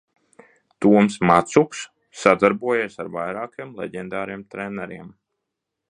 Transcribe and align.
Toms 0.85 1.17
Macuks 1.31 1.83
sadarbojies 2.23 2.99
ar 3.05 3.13
vairākiem 3.19 3.79
leģendāriem 3.83 4.47
treneriem. 4.57 5.15